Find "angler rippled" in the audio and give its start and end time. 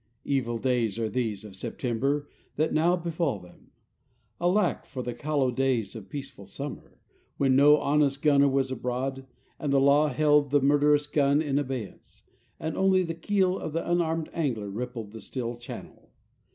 14.33-15.11